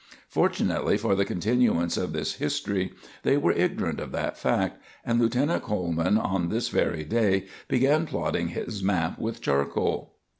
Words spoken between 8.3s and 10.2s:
his map with charcoal.